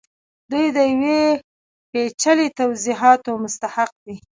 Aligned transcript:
دوی 0.51 0.67
د 0.75 0.79
یو 1.03 1.41
پیچلي 1.91 2.47
توضیحاتو 2.59 3.31
مستحق 3.43 3.91
دي 4.05 4.15